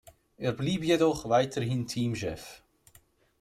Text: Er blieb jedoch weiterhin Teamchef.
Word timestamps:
Er 0.37 0.53
blieb 0.55 0.81
jedoch 0.83 1.29
weiterhin 1.29 1.85
Teamchef. 1.85 2.63